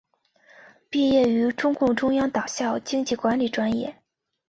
[0.89, 4.01] 毕业于中共中央党校经济管理专业。